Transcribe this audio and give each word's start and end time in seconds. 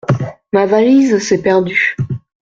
Ma 0.51 0.65
valise 0.65 1.19
s’est 1.19 1.43
perdue. 1.43 1.95